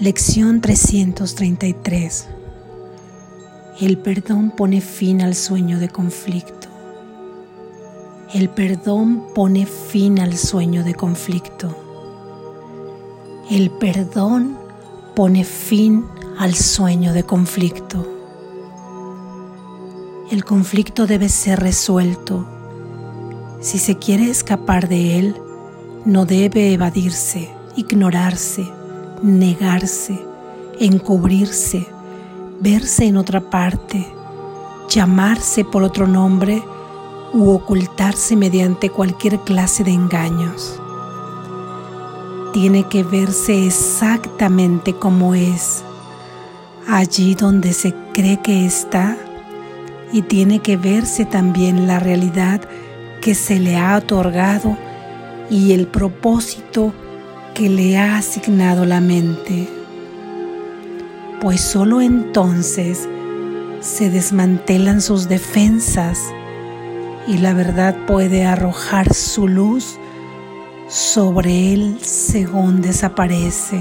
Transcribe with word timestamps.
Lección 0.00 0.62
333. 0.62 2.26
El 3.82 3.98
perdón 3.98 4.50
pone 4.50 4.80
fin 4.80 5.20
al 5.20 5.34
sueño 5.34 5.78
de 5.78 5.90
conflicto. 5.90 6.68
El 8.32 8.48
perdón 8.48 9.26
pone 9.34 9.66
fin 9.66 10.18
al 10.18 10.38
sueño 10.38 10.84
de 10.84 10.94
conflicto. 10.94 11.76
El 13.50 13.70
perdón 13.72 14.56
pone 15.14 15.44
fin 15.44 16.06
al 16.38 16.54
sueño 16.54 17.12
de 17.12 17.24
conflicto. 17.24 18.10
El 20.30 20.46
conflicto 20.46 21.06
debe 21.06 21.28
ser 21.28 21.60
resuelto. 21.60 22.48
Si 23.60 23.78
se 23.78 23.98
quiere 23.98 24.30
escapar 24.30 24.88
de 24.88 25.18
él, 25.18 25.36
no 26.06 26.24
debe 26.24 26.72
evadirse, 26.72 27.50
ignorarse, 27.76 28.79
negarse, 29.22 30.24
encubrirse, 30.78 31.86
verse 32.60 33.06
en 33.06 33.16
otra 33.16 33.40
parte, 33.40 34.06
llamarse 34.88 35.64
por 35.64 35.82
otro 35.82 36.06
nombre 36.06 36.62
u 37.32 37.50
ocultarse 37.50 38.36
mediante 38.36 38.90
cualquier 38.90 39.38
clase 39.40 39.84
de 39.84 39.92
engaños. 39.92 40.80
Tiene 42.52 42.84
que 42.88 43.04
verse 43.04 43.66
exactamente 43.66 44.94
como 44.94 45.34
es, 45.34 45.84
allí 46.88 47.34
donde 47.34 47.72
se 47.72 47.94
cree 48.12 48.40
que 48.40 48.66
está, 48.66 49.16
y 50.12 50.22
tiene 50.22 50.58
que 50.58 50.76
verse 50.76 51.24
también 51.24 51.86
la 51.86 52.00
realidad 52.00 52.62
que 53.20 53.34
se 53.34 53.60
le 53.60 53.76
ha 53.76 53.96
otorgado 53.96 54.76
y 55.50 55.72
el 55.72 55.86
propósito 55.86 56.92
que 57.60 57.68
le 57.68 57.98
ha 57.98 58.16
asignado 58.16 58.86
la 58.86 59.02
mente, 59.02 59.68
pues 61.42 61.60
sólo 61.60 62.00
entonces 62.00 63.06
se 63.80 64.08
desmantelan 64.08 65.02
sus 65.02 65.28
defensas 65.28 66.18
y 67.28 67.36
la 67.36 67.52
verdad 67.52 67.94
puede 68.06 68.46
arrojar 68.46 69.12
su 69.12 69.46
luz 69.46 69.98
sobre 70.88 71.74
él 71.74 71.98
según 72.00 72.80
desaparece. 72.80 73.78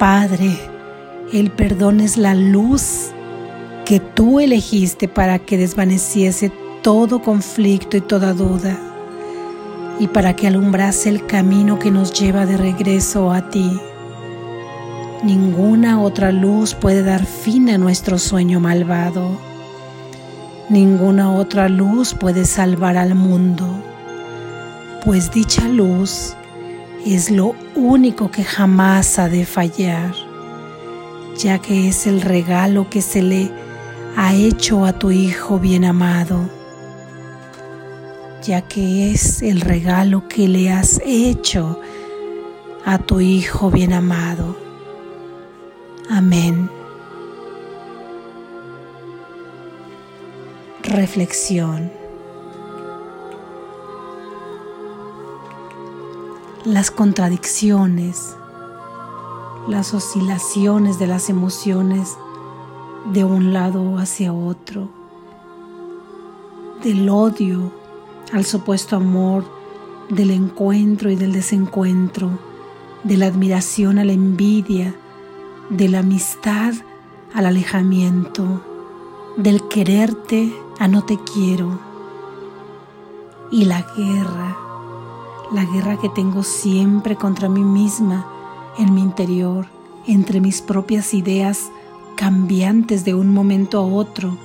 Padre, 0.00 0.50
el 1.32 1.52
perdón 1.52 2.00
es 2.00 2.16
la 2.16 2.34
luz 2.34 3.12
que 3.84 4.00
tú 4.00 4.40
elegiste 4.40 5.06
para 5.06 5.38
que 5.38 5.58
desvaneciese 5.58 6.50
todo 6.82 7.22
conflicto 7.22 7.96
y 7.96 8.00
toda 8.00 8.32
duda 8.32 8.91
y 9.98 10.08
para 10.08 10.34
que 10.34 10.46
alumbrase 10.46 11.08
el 11.08 11.26
camino 11.26 11.78
que 11.78 11.90
nos 11.90 12.12
lleva 12.12 12.46
de 12.46 12.56
regreso 12.56 13.32
a 13.32 13.50
ti. 13.50 13.80
Ninguna 15.22 16.00
otra 16.00 16.32
luz 16.32 16.74
puede 16.74 17.02
dar 17.02 17.24
fin 17.24 17.70
a 17.70 17.78
nuestro 17.78 18.18
sueño 18.18 18.58
malvado. 18.60 19.38
Ninguna 20.68 21.32
otra 21.32 21.68
luz 21.68 22.14
puede 22.14 22.44
salvar 22.44 22.96
al 22.96 23.14
mundo, 23.14 23.66
pues 25.04 25.30
dicha 25.30 25.68
luz 25.68 26.34
es 27.04 27.30
lo 27.30 27.54
único 27.74 28.30
que 28.30 28.44
jamás 28.44 29.18
ha 29.18 29.28
de 29.28 29.44
fallar, 29.44 30.14
ya 31.36 31.58
que 31.58 31.88
es 31.88 32.06
el 32.06 32.22
regalo 32.22 32.88
que 32.88 33.02
se 33.02 33.22
le 33.22 33.50
ha 34.16 34.34
hecho 34.34 34.84
a 34.86 34.92
tu 34.92 35.10
Hijo 35.10 35.58
bien 35.58 35.84
amado 35.84 36.61
ya 38.42 38.62
que 38.62 39.12
es 39.12 39.40
el 39.42 39.60
regalo 39.60 40.26
que 40.28 40.48
le 40.48 40.72
has 40.72 41.00
hecho 41.04 41.78
a 42.84 42.98
tu 42.98 43.20
Hijo 43.20 43.70
bien 43.70 43.92
amado. 43.92 44.56
Amén. 46.10 46.68
Reflexión. 50.82 51.92
Las 56.64 56.90
contradicciones, 56.90 58.36
las 59.68 59.94
oscilaciones 59.94 60.98
de 60.98 61.06
las 61.06 61.30
emociones 61.30 62.16
de 63.12 63.24
un 63.24 63.52
lado 63.52 63.98
hacia 63.98 64.32
otro, 64.32 64.88
del 66.82 67.08
odio 67.08 67.81
al 68.32 68.44
supuesto 68.44 68.96
amor, 68.96 69.44
del 70.08 70.30
encuentro 70.30 71.10
y 71.10 71.16
del 71.16 71.32
desencuentro, 71.32 72.38
de 73.02 73.16
la 73.16 73.26
admiración 73.26 73.98
a 73.98 74.04
la 74.04 74.12
envidia, 74.12 74.94
de 75.70 75.88
la 75.88 76.00
amistad 76.00 76.74
al 77.34 77.46
alejamiento, 77.46 78.62
del 79.36 79.66
quererte 79.68 80.52
a 80.78 80.88
no 80.88 81.04
te 81.04 81.18
quiero. 81.18 81.80
Y 83.50 83.64
la 83.64 83.86
guerra, 83.96 84.56
la 85.52 85.64
guerra 85.64 85.98
que 85.98 86.08
tengo 86.10 86.42
siempre 86.42 87.16
contra 87.16 87.48
mí 87.48 87.62
misma 87.62 88.26
en 88.78 88.94
mi 88.94 89.00
interior, 89.00 89.66
entre 90.06 90.40
mis 90.40 90.60
propias 90.60 91.14
ideas 91.14 91.70
cambiantes 92.16 93.04
de 93.04 93.14
un 93.14 93.32
momento 93.32 93.78
a 93.78 93.82
otro, 93.82 94.36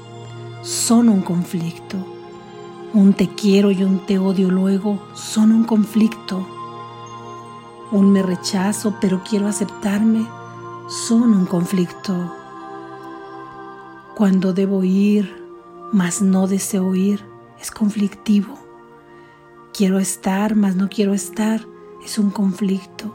son 0.61 1.09
un 1.09 1.21
conflicto 1.21 2.16
un 2.93 3.13
te 3.13 3.27
quiero 3.27 3.71
y 3.71 3.83
un 3.83 3.99
te 3.99 4.17
odio 4.17 4.49
luego 4.49 4.99
son 5.13 5.51
un 5.51 5.65
conflicto. 5.65 6.47
Un 7.91 8.11
me 8.11 8.23
rechazo 8.23 8.95
pero 9.01 9.21
quiero 9.27 9.47
aceptarme 9.47 10.25
son 10.87 11.33
un 11.33 11.45
conflicto. 11.45 12.33
Cuando 14.15 14.53
debo 14.53 14.83
ir, 14.83 15.45
mas 15.91 16.21
no 16.21 16.47
deseo 16.47 16.95
ir, 16.95 17.23
es 17.59 17.71
conflictivo. 17.71 18.57
Quiero 19.73 19.99
estar, 19.99 20.55
mas 20.55 20.75
no 20.75 20.87
quiero 20.87 21.13
estar, 21.13 21.61
es 22.03 22.17
un 22.17 22.29
conflicto. 22.29 23.13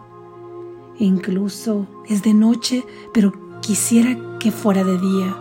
incluso 0.99 1.87
es 2.07 2.23
de 2.23 2.35
noche, 2.35 2.85
pero 3.13 3.33
quisiera 3.61 4.39
que 4.39 4.53
fuera 4.53 4.85
de 4.85 4.99
día. 4.99 5.37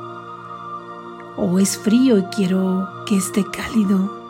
O 1.38 1.59
es 1.59 1.78
frío 1.78 2.18
y 2.18 2.24
quiero 2.36 2.88
que 3.06 3.18
esté 3.18 3.44
cálido 3.44 4.20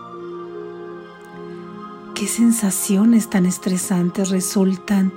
qué 2.22 2.28
sensaciones 2.28 3.32
tan 3.32 3.48
estresantes 3.48 4.30
resultan 4.30 5.12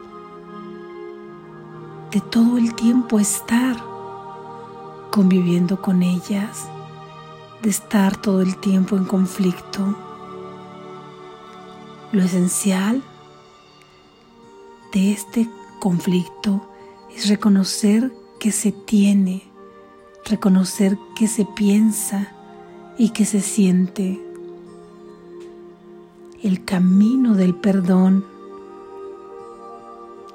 de 2.11 2.23
todo 2.23 2.57
el 2.57 2.75
tiempo 2.75 3.21
estar 3.21 3.77
conviviendo 5.11 5.83
con 5.83 6.03
ellas, 6.03 6.67
de 7.61 7.69
estar 7.69 8.17
todo 8.17 8.41
el 8.41 8.57
tiempo 8.57 8.97
en 8.97 9.05
conflicto. 9.05 9.95
Lo 12.11 12.23
esencial 12.23 13.03
de 14.95 15.13
este 15.13 15.47
conflicto 15.81 16.67
es 17.15 17.29
reconocer 17.29 18.15
que 18.41 18.51
se 18.51 18.73
tiene, 18.73 19.43
reconocer 20.25 20.97
que 21.15 21.29
se 21.29 21.45
piensa 21.45 22.33
y 22.97 23.11
que 23.11 23.27
se 23.27 23.43
siente 23.43 24.25
el 26.45 26.63
camino 26.63 27.35
del 27.35 27.55
perdón 27.55 28.23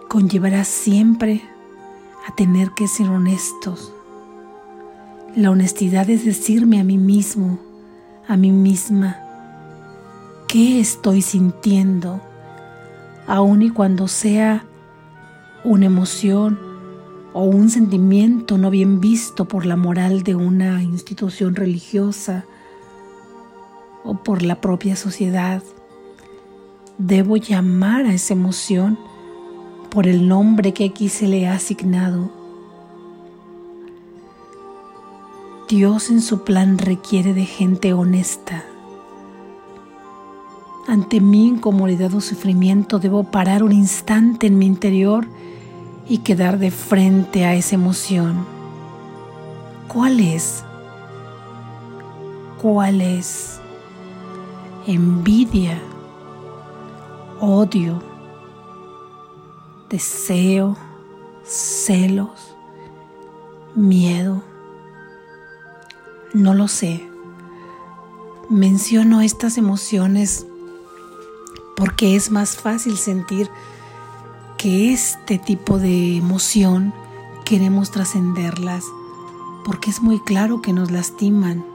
conllevará 0.08 0.64
siempre 0.64 1.44
a 2.28 2.34
tener 2.34 2.72
que 2.72 2.88
ser 2.88 3.10
honestos. 3.10 3.94
La 5.36 5.52
honestidad 5.52 6.10
es 6.10 6.26
decirme 6.26 6.80
a 6.80 6.84
mí 6.84 6.98
mismo, 6.98 7.60
a 8.28 8.38
mí 8.38 8.52
misma, 8.52 9.18
qué 10.48 10.80
estoy 10.80 11.22
sintiendo, 11.22 12.20
aun 13.28 13.62
y 13.62 13.70
cuando 13.70 14.08
sea 14.08 14.66
una 15.64 15.86
emoción 15.86 16.58
o 17.34 17.44
un 17.44 17.70
sentimiento 17.70 18.58
no 18.58 18.72
bien 18.72 19.00
visto 19.00 19.48
por 19.48 19.68
la 19.68 19.76
moral 19.76 20.24
de 20.24 20.34
una 20.34 20.82
institución 20.82 21.54
religiosa 21.54 22.46
o 24.04 24.24
por 24.24 24.42
la 24.42 24.60
propia 24.60 24.96
sociedad 24.96 25.62
debo 27.00 27.38
llamar 27.38 28.06
a 28.06 28.14
esa 28.14 28.34
emoción 28.34 29.00
por 29.90 30.06
el 30.06 30.28
nombre 30.28 30.74
que 30.74 30.86
aquí 30.86 31.10
se 31.10 31.28
le 31.28 31.48
ha 31.48 31.54
asignado. 31.56 32.30
Dios 35.68 36.10
en 36.10 36.22
su 36.22 36.44
plan 36.44 36.78
requiere 36.78 37.34
de 37.34 37.46
gente 37.46 37.94
honesta. 37.94 38.64
Ante 40.88 41.22
mi 41.22 41.48
incomodidad 41.48 42.14
o 42.14 42.22
sufrimiento 42.22 43.00
debo 43.00 43.24
parar 43.24 43.64
un 43.64 43.72
instante 43.72 44.48
en 44.48 44.58
mi 44.58 44.66
interior 44.66 45.26
y 46.08 46.20
quedar 46.20 46.60
de 46.60 46.72
frente 46.72 47.46
a 47.46 47.56
esa 47.56 47.76
emoción. 47.76 48.46
¿Cuál 49.88 50.20
es? 50.20 50.64
¿Cuál 52.62 53.02
es? 53.02 53.60
Envidia 54.88 55.80
odio, 57.40 58.02
deseo, 59.90 60.78
celos, 61.44 62.56
miedo. 63.76 64.44
No 66.34 66.54
lo 66.54 66.68
sé. 66.68 67.10
Menciono 68.50 69.22
estas 69.22 69.58
emociones 69.58 70.46
porque 71.76 72.16
es 72.16 72.32
más 72.32 72.58
fácil 72.58 72.98
sentir 72.98 73.50
que 74.58 74.92
este 74.92 75.38
tipo 75.40 75.80
de 75.80 76.18
emoción 76.18 76.94
queremos 77.46 77.92
trascenderlas 77.92 78.84
porque 79.64 79.90
es 79.90 80.02
muy 80.02 80.20
claro 80.20 80.62
que 80.62 80.74
nos 80.74 80.92
lastiman 80.92 81.66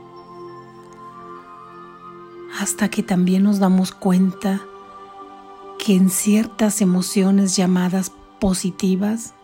hasta 2.60 2.88
que 2.88 3.02
también 3.02 3.44
nos 3.44 3.58
damos 3.58 3.92
cuenta 3.92 4.62
que 5.84 5.94
en 5.94 6.08
ciertas 6.08 6.80
emociones 6.80 7.56
llamadas 7.56 8.10
positivas 8.40 9.34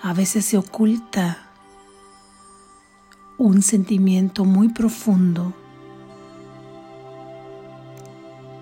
a 0.00 0.14
veces 0.14 0.46
se 0.46 0.56
oculta 0.56 1.36
un 3.36 3.60
sentimiento 3.60 4.46
muy 4.46 4.70
profundo. 4.70 5.52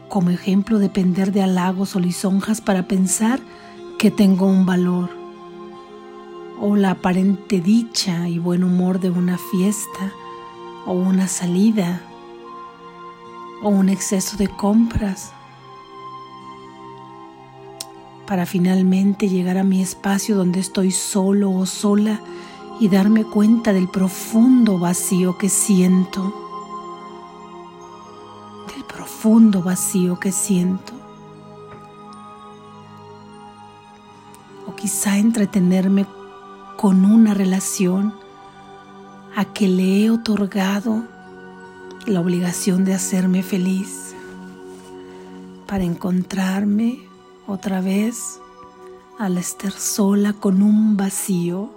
Como 0.09 0.31
ejemplo, 0.31 0.81
depender 0.81 1.31
de 1.31 1.43
halagos 1.43 1.95
o 1.95 2.01
lisonjas 2.01 2.61
para 2.61 2.89
pensar 2.89 3.39
que 3.97 4.11
tengo 4.11 4.47
un 4.47 4.67
valor. 4.67 5.09
O 6.61 6.75
la 6.75 6.91
aparente 6.91 7.61
dicha 7.61 8.29
y 8.29 8.41
buen 8.41 8.65
humor 8.65 8.99
de 8.99 9.11
una 9.11 9.39
fiesta 9.39 10.13
o 10.85 10.95
una 10.95 11.29
salida 11.29 12.03
o 13.63 13.69
un 13.69 13.89
exceso 13.89 14.37
de 14.37 14.49
compras 14.49 15.33
para 18.31 18.47
finalmente 18.47 19.29
llegar 19.29 19.59
a 19.59 19.65
mi 19.65 19.83
espacio 19.83 20.37
donde 20.37 20.61
estoy 20.61 20.93
solo 20.93 21.51
o 21.51 21.67
sola 21.67 22.21
y 22.79 22.89
darme 22.89 23.25
cuenta 23.25 23.73
del 23.73 23.89
profundo 23.89 24.79
vacío 24.79 25.37
que 25.37 25.49
siento, 25.49 26.33
del 28.73 28.85
profundo 28.85 29.65
vacío 29.65 30.21
que 30.21 30.31
siento. 30.31 30.93
O 34.69 34.77
quizá 34.77 35.19
entretenerme 35.19 36.07
con 36.77 37.05
una 37.05 37.35
relación 37.35 38.15
a 39.35 39.45
que 39.45 39.67
le 39.67 40.05
he 40.05 40.11
otorgado 40.13 41.03
la 42.07 42.21
obligación 42.21 42.85
de 42.85 42.95
hacerme 42.95 43.43
feliz 43.43 44.15
para 45.67 45.83
encontrarme 45.83 47.10
otra 47.51 47.81
vez 47.81 48.41
al 49.19 49.37
estar 49.37 49.73
sola 49.73 50.33
con 50.33 50.63
un 50.63 50.97
vacío 50.97 51.71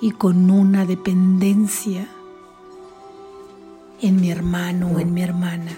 y 0.00 0.12
con 0.12 0.50
una 0.50 0.86
dependencia 0.86 2.08
en 4.00 4.20
mi 4.20 4.30
hermano 4.30 4.92
o 4.94 5.00
en 5.00 5.12
mi 5.12 5.22
hermana. 5.22 5.76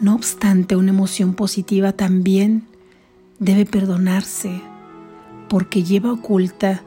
No 0.00 0.14
obstante, 0.14 0.76
una 0.76 0.92
emoción 0.92 1.34
positiva 1.34 1.92
también 1.92 2.66
debe 3.40 3.66
perdonarse 3.66 4.62
porque 5.48 5.82
lleva 5.82 6.12
oculta 6.12 6.82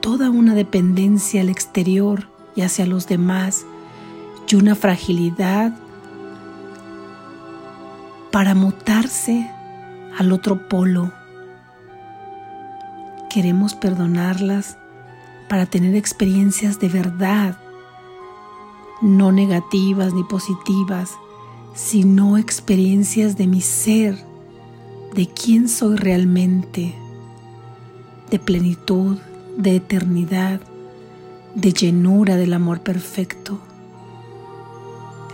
toda 0.00 0.30
una 0.30 0.54
dependencia 0.54 1.40
al 1.40 1.48
exterior 1.48 2.28
y 2.56 2.62
hacia 2.62 2.84
los 2.84 3.06
demás 3.06 3.64
y 4.48 4.56
una 4.56 4.74
fragilidad 4.74 5.85
para 8.36 8.54
mutarse 8.54 9.50
al 10.18 10.30
otro 10.30 10.68
polo. 10.68 11.10
Queremos 13.30 13.72
perdonarlas 13.74 14.76
para 15.48 15.64
tener 15.64 15.94
experiencias 15.94 16.78
de 16.78 16.90
verdad, 16.90 17.58
no 19.00 19.32
negativas 19.32 20.12
ni 20.12 20.22
positivas, 20.22 21.12
sino 21.74 22.36
experiencias 22.36 23.38
de 23.38 23.46
mi 23.46 23.62
ser, 23.62 24.22
de 25.14 25.28
quién 25.28 25.66
soy 25.66 25.96
realmente, 25.96 26.94
de 28.30 28.38
plenitud, 28.38 29.16
de 29.56 29.76
eternidad, 29.76 30.60
de 31.54 31.72
llenura 31.72 32.36
del 32.36 32.52
amor 32.52 32.82
perfecto. 32.82 33.58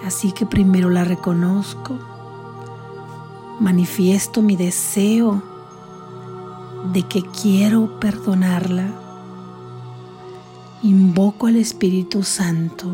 Así 0.07 0.31
que 0.31 0.47
primero 0.47 0.89
la 0.89 1.03
reconozco, 1.03 2.12
manifiesto 3.61 4.43
mi 4.43 4.57
deseo 4.57 5.43
de 6.93 7.03
que 7.05 7.23
quiero 7.23 8.01
perdonarla, 8.01 8.89
invoco 10.83 11.47
al 11.47 11.57
Espíritu 11.57 12.23
Santo 12.23 12.89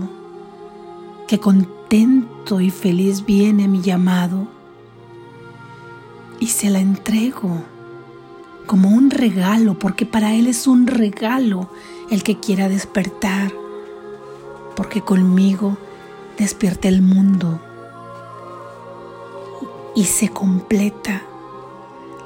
que 1.26 1.38
contento 1.38 2.60
y 2.60 2.70
feliz 2.70 3.24
viene 3.24 3.64
a 3.64 3.68
mi 3.68 3.80
llamado 3.80 4.48
y 6.40 6.48
se 6.48 6.70
la 6.70 6.80
entrego 6.80 7.62
como 8.66 8.90
un 8.90 9.10
regalo, 9.10 9.78
porque 9.78 10.04
para 10.04 10.34
Él 10.34 10.46
es 10.46 10.66
un 10.66 10.86
regalo 10.86 11.70
el 12.10 12.22
que 12.22 12.38
quiera 12.38 12.68
despertar, 12.68 13.52
porque 14.76 15.00
conmigo 15.00 15.78
despierta 16.38 16.88
el 16.88 17.02
mundo 17.02 17.60
y 19.94 20.04
se 20.04 20.28
completa 20.28 21.22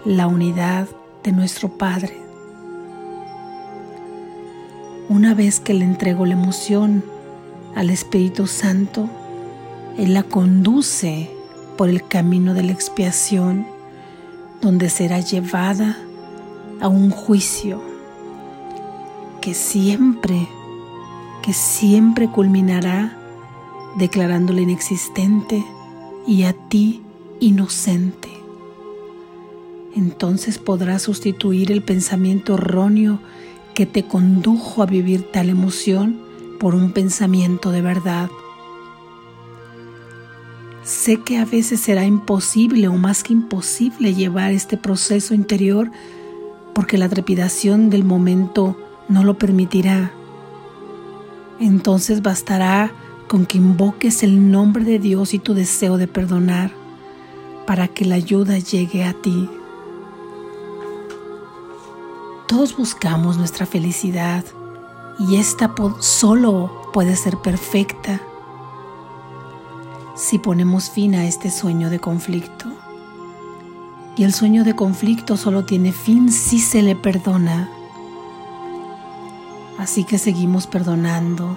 la 0.05 0.26
unidad 0.26 0.88
de 1.23 1.32
nuestro 1.32 1.69
Padre. 1.69 2.20
Una 5.09 5.35
vez 5.35 5.61
que 5.61 5.75
le 5.75 5.85
entrego 5.85 6.26
la 6.26 6.32
emoción 6.32 7.05
al 7.75 7.91
Espíritu 7.91 8.47
Santo, 8.47 9.09
Él 9.99 10.14
la 10.14 10.23
conduce 10.23 11.31
por 11.76 11.88
el 11.88 12.06
camino 12.06 12.55
de 12.55 12.62
la 12.62 12.73
expiación, 12.73 13.67
donde 14.61 14.88
será 14.91 15.20
llevada 15.20 15.99
a 16.81 16.88
un 16.88 17.11
juicio 17.11 17.82
que 19.41 19.55
siempre, 19.55 20.49
que 21.43 21.53
siempre 21.53 22.29
culminará 22.29 23.17
declarándola 23.97 24.61
inexistente 24.61 25.65
y 26.26 26.44
a 26.44 26.53
ti 26.53 27.03
inocente. 27.43 28.29
Entonces 29.96 30.58
podrás 30.58 31.03
sustituir 31.03 31.72
el 31.72 31.82
pensamiento 31.82 32.55
erróneo 32.55 33.19
que 33.75 33.84
te 33.84 34.05
condujo 34.05 34.81
a 34.81 34.87
vivir 34.87 35.22
tal 35.32 35.49
emoción 35.51 36.20
por 36.61 36.77
un 36.77 36.93
pensamiento 36.93 37.72
de 37.72 37.82
verdad. 37.82 38.31
Sé 40.84 41.17
que 41.17 41.39
a 41.39 41.44
veces 41.44 41.81
será 41.81 42.05
imposible 42.05 42.87
o 42.87 42.94
más 42.94 43.25
que 43.25 43.32
imposible 43.32 44.15
llevar 44.15 44.53
este 44.53 44.77
proceso 44.77 45.34
interior 45.34 45.91
porque 46.75 46.96
la 46.96 47.08
trepidación 47.08 47.91
del 47.91 48.05
momento 48.05 48.77
no 49.08 49.25
lo 49.25 49.37
permitirá. 49.37 50.13
Entonces 51.58 52.22
bastará 52.22 52.93
con 53.27 53.46
que 53.46 53.58
invoques 53.58 54.22
el 54.22 54.53
nombre 54.53 54.84
de 54.84 55.01
Dios 55.01 55.34
y 55.34 55.41
tu 55.41 55.55
deseo 55.55 55.99
de 55.99 56.06
perdonar 56.06 56.81
para 57.67 57.89
que 57.89 58.05
la 58.05 58.17
ayuda 58.17 58.59
llegue 58.59 59.05
a 59.05 59.13
ti. 59.13 59.49
Todos 62.47 62.77
buscamos 62.77 63.39
nuestra 63.39 63.67
felicidad 63.67 64.45
y 65.19 65.37
esta 65.37 65.75
solo 66.01 66.91
puede 66.93 67.17
ser 67.17 67.39
perfecta 67.39 68.21
si 70.15 70.39
ponemos 70.39 70.91
fin 70.91 71.15
a 71.15 71.25
este 71.27 71.51
sueño 71.51 71.91
de 71.91 71.99
conflicto. 71.99 72.67
Y 74.17 74.25
el 74.25 74.35
sueño 74.35 74.65
de 74.65 74.77
conflicto 74.77 75.37
solo 75.37 75.65
tiene 75.65 75.93
fin 75.93 76.31
si 76.31 76.59
se 76.59 76.83
le 76.83 76.95
perdona. 76.95 77.71
Así 79.79 80.05
que 80.05 80.19
seguimos 80.19 80.67
perdonando. 80.67 81.57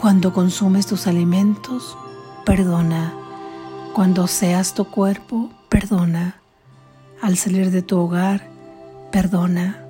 Cuando 0.00 0.32
consumes 0.32 0.86
tus 0.86 1.06
alimentos, 1.06 1.98
perdona. 2.44 3.14
Cuando 3.94 4.26
seas 4.26 4.74
tu 4.74 4.84
cuerpo, 4.84 5.50
perdona. 5.68 6.36
Al 7.20 7.36
salir 7.36 7.70
de 7.70 7.82
tu 7.82 7.98
hogar, 7.98 8.48
perdona. 9.12 9.84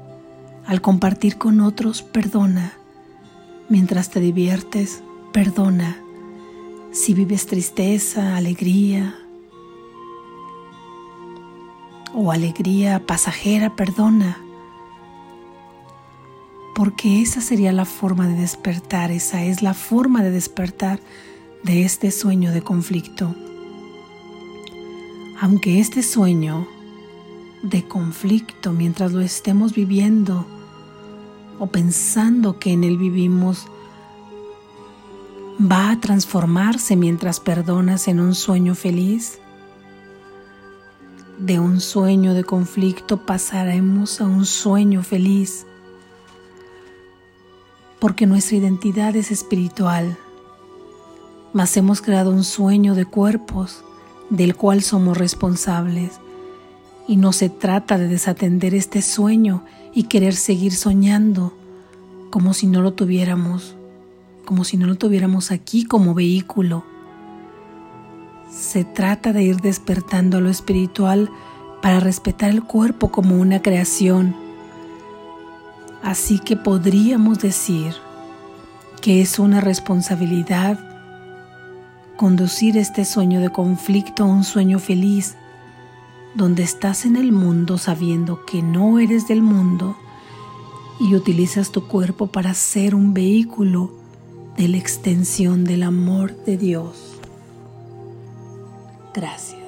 Al 0.67 0.81
compartir 0.81 1.39
con 1.39 1.61
otros, 1.61 2.03
perdona. 2.03 2.73
Mientras 3.69 4.11
te 4.11 4.21
diviertes, 4.21 5.03
perdona. 5.33 5.97
Si 6.93 7.15
vives 7.15 7.47
tristeza, 7.47 8.37
alegría 8.37 9.15
o 12.15 12.33
alegría 12.33 13.07
pasajera, 13.07 13.77
perdona. 13.77 14.39
Porque 16.75 17.23
esa 17.23 17.41
sería 17.41 17.73
la 17.73 17.85
forma 17.85 18.27
de 18.27 18.35
despertar, 18.35 19.11
esa 19.11 19.45
es 19.45 19.63
la 19.63 19.75
forma 19.75 20.23
de 20.23 20.31
despertar 20.31 21.01
de 21.63 21.83
este 21.85 22.11
sueño 22.11 22.53
de 22.53 22.63
conflicto. 22.63 23.35
Aunque 25.41 25.81
este 25.81 26.03
sueño 26.03 26.67
de 27.63 27.87
conflicto 27.87 28.73
mientras 28.73 29.13
lo 29.13 29.21
estemos 29.21 29.75
viviendo 29.75 30.47
o 31.59 31.67
pensando 31.67 32.59
que 32.59 32.73
en 32.73 32.85
él 32.85 32.97
vivimos 32.97 33.67
va 35.61 35.91
a 35.91 36.01
transformarse 36.01 36.97
mientras 36.97 37.39
perdonas 37.39 38.09
en 38.09 38.21
un 38.21 38.35
sueño 38.35 38.75
feliz. 38.75 39.39
De 41.39 41.59
un 41.59 41.81
sueño 41.81 42.35
de 42.35 42.45
conflicto 42.45 43.27
pasaremos 43.27 44.21
a 44.21 44.27
un 44.27 44.47
sueño 44.47 45.03
feliz, 45.03 45.67
porque 47.99 48.27
nuestra 48.27 48.57
identidad 48.57 49.17
es 49.17 49.31
espiritual, 49.31 50.19
mas 51.53 51.77
hemos 51.77 52.01
creado 52.03 52.31
un 52.31 52.45
sueño 52.45 52.95
de 52.95 53.05
cuerpos 53.05 53.83
del 54.31 54.55
cual 54.55 54.83
somos 54.83 55.19
responsables, 55.19 56.21
y 57.09 57.17
no 57.17 57.33
se 57.33 57.49
trata 57.49 57.99
de 57.99 58.07
desatender 58.07 58.75
este 58.75 59.03
sueño 59.03 59.65
y 59.93 60.05
querer 60.05 60.35
seguir 60.35 60.73
soñando 60.73 61.53
como 62.31 62.55
si 62.55 62.69
no 62.69 62.83
lo 62.83 62.93
tuviéramos 62.93 63.75
como 64.51 64.65
si 64.65 64.77
no 64.77 64.89
lo 64.89 64.97
tuviéramos 64.97 65.53
aquí 65.53 65.85
como 65.85 66.13
vehículo. 66.13 66.83
Se 68.51 68.83
trata 68.83 69.33
de 69.33 69.45
ir 69.45 69.59
despertando 69.59 70.41
lo 70.41 70.51
espiritual 70.51 71.31
para 71.81 72.01
respetar 72.01 72.51
el 72.51 72.65
cuerpo 72.65 73.13
como 73.13 73.37
una 73.37 73.63
creación. 73.63 74.35
Así 76.03 76.41
que 76.41 76.57
podríamos 76.57 77.39
decir 77.39 77.95
que 79.01 79.21
es 79.21 79.39
una 79.39 79.61
responsabilidad 79.61 80.90
conducir 82.21 82.77
este 82.77 83.07
sueño 83.07 83.41
de 83.41 83.49
conflicto 83.49 84.25
a 84.25 84.27
un 84.27 84.45
sueño 84.45 84.79
feliz, 84.79 85.37
donde 86.35 86.63
estás 86.63 87.07
en 87.07 87.17
el 87.17 87.33
mundo 87.33 87.79
sabiendo 87.79 88.45
que 88.45 88.63
no 88.63 88.99
eres 88.99 89.27
del 89.27 89.41
mundo 89.41 89.97
y 91.01 91.15
utilizas 91.15 91.73
tu 91.73 91.89
cuerpo 91.89 92.27
para 92.27 92.53
ser 92.53 92.95
un 92.95 93.15
vehículo 93.15 93.91
de 94.59 94.69
la 94.69 94.77
extensión 94.77 95.65
del 95.65 95.83
amor 95.83 96.37
de 96.45 96.59
Dios. 96.59 97.19
Gracias. 99.15 99.60